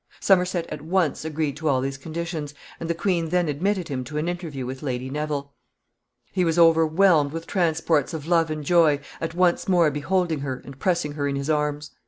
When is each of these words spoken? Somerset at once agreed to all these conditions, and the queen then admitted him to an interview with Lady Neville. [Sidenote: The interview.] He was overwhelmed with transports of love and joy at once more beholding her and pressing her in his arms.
Somerset 0.19 0.65
at 0.71 0.81
once 0.81 1.23
agreed 1.23 1.55
to 1.57 1.67
all 1.67 1.79
these 1.79 1.99
conditions, 1.99 2.55
and 2.79 2.89
the 2.89 2.95
queen 2.95 3.29
then 3.29 3.47
admitted 3.47 3.87
him 3.87 4.03
to 4.05 4.17
an 4.17 4.27
interview 4.27 4.65
with 4.65 4.81
Lady 4.81 5.11
Neville. 5.11 5.53
[Sidenote: 5.53 5.53
The 5.53 6.27
interview.] 6.39 6.41
He 6.41 6.45
was 6.45 6.57
overwhelmed 6.57 7.31
with 7.31 7.45
transports 7.45 8.11
of 8.15 8.25
love 8.25 8.49
and 8.49 8.63
joy 8.63 8.99
at 9.21 9.35
once 9.35 9.67
more 9.67 9.91
beholding 9.91 10.39
her 10.39 10.59
and 10.65 10.79
pressing 10.79 11.11
her 11.13 11.27
in 11.27 11.35
his 11.35 11.51
arms. 11.51 11.91